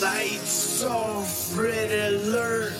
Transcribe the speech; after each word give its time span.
Lights 0.00 0.84
off, 0.84 1.56
red 1.56 1.90
alert. 2.12 2.74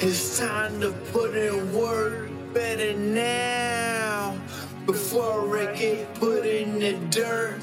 It's 0.00 0.38
time 0.38 0.80
to 0.80 0.90
put 1.12 1.36
in 1.36 1.72
work 1.72 2.30
better 2.52 2.94
now 2.94 4.36
before 4.84 5.56
I 5.56 5.72
get 5.76 6.12
put 6.14 6.44
in 6.44 6.80
the 6.80 6.94
dirt. 7.10 7.60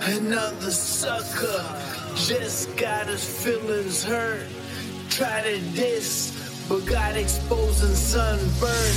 Another 0.00 0.72
sucker 0.72 1.64
just 2.16 2.76
got 2.76 3.06
his 3.06 3.24
feelings 3.24 4.02
hurt. 4.02 4.48
Try 5.08 5.42
to 5.42 5.60
diss, 5.76 6.66
but 6.68 6.84
got 6.84 7.16
exposing 7.16 7.94
sunburn. 7.94 8.92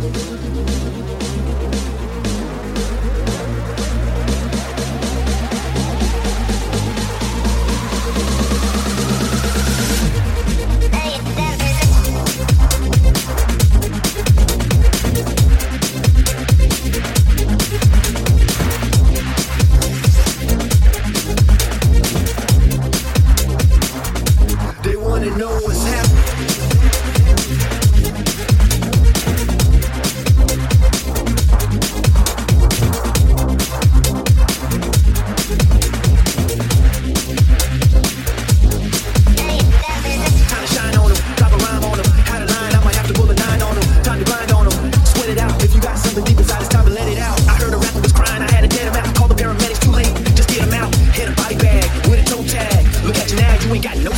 They 0.00 0.79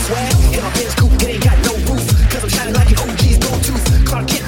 swag. 0.02 0.54
In 0.54 0.62
my 0.62 0.70
Benz 0.74 0.94
coupe, 0.94 1.14
it 1.14 1.28
ain't 1.28 1.44
got 1.44 1.58
no 1.64 1.74
roof. 1.86 2.06
Cause 2.30 2.42
I'm 2.42 2.50
shining 2.50 2.74
like 2.74 2.90
an 2.90 2.98
OG's 2.98 3.38
gold 3.38 3.62
tooth. 3.62 3.86
Clark 4.06 4.28
Kent, 4.28 4.41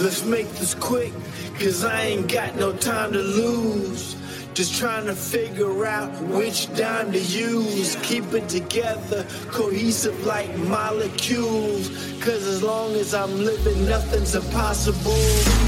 Let's 0.00 0.24
make 0.24 0.48
this 0.52 0.72
quick, 0.72 1.12
cause 1.58 1.84
I 1.84 2.00
ain't 2.00 2.32
got 2.32 2.56
no 2.56 2.72
time 2.72 3.12
to 3.12 3.18
lose. 3.18 4.16
Just 4.54 4.78
trying 4.78 5.04
to 5.04 5.14
figure 5.14 5.84
out 5.84 6.10
which 6.22 6.74
dime 6.74 7.12
to 7.12 7.18
use. 7.18 7.96
Keep 8.02 8.32
it 8.32 8.48
together, 8.48 9.26
cohesive 9.50 10.24
like 10.24 10.56
molecules. 10.56 11.90
Cause 12.18 12.46
as 12.46 12.62
long 12.62 12.94
as 12.94 13.12
I'm 13.12 13.44
living, 13.44 13.86
nothing's 13.86 14.34
impossible. 14.34 15.59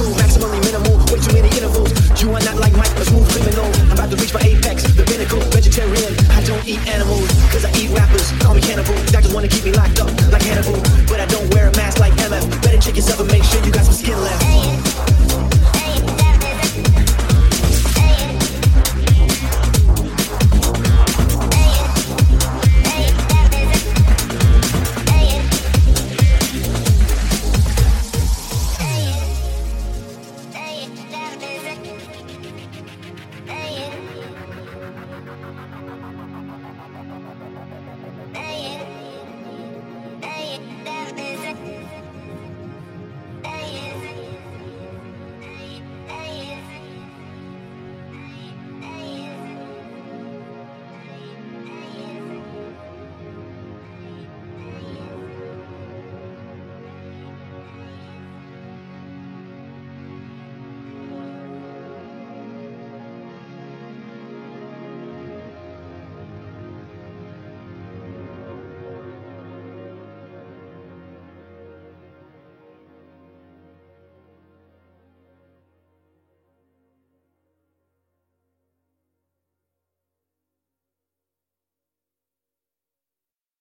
cool, 0.00 0.14
maximally 0.16 0.60
minimal, 0.64 0.96
way 1.12 1.20
too 1.20 1.32
many 1.36 1.50
intervals. 1.52 1.92
You 2.20 2.32
are 2.32 2.40
not 2.40 2.56
like 2.56 2.72
Mike, 2.72 2.92
a 2.96 3.04
smooth 3.04 3.28
criminal. 3.32 3.68
I'm 3.90 3.92
about 3.92 4.10
to 4.10 4.16
reach 4.16 4.32
for 4.32 4.40
apex, 4.40 4.84
the 4.96 5.04
pinnacle, 5.04 5.40
vegetarian. 5.52 6.12
I 6.32 6.40
don't 6.44 6.64
eat 6.66 6.80
animals, 6.88 7.28
cause 7.52 7.64
I 7.64 7.70
eat 7.76 7.90
rappers. 7.90 8.32
Call 8.40 8.54
me 8.54 8.62
cannibal, 8.62 8.96
doctors 9.12 9.34
wanna 9.34 9.48
keep 9.48 9.64
me 9.64 9.72
locked 9.72 9.99